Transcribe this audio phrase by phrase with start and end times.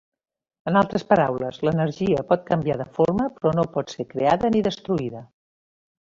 [0.69, 5.23] En altres paraules, l'energia pot canviar de forma, però no pot ser creada ni destruïda.